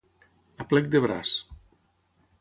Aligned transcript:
A 0.63 0.67
plec 0.71 0.89
de 0.95 1.03
braç. 1.05 1.35